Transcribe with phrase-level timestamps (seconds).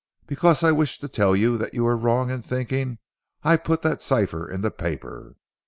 [0.25, 2.97] "Because I wish to tell you that you are wrong in thinking
[3.43, 5.35] I put that cipher in the paper.